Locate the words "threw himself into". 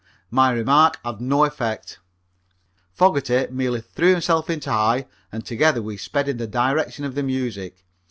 3.81-4.71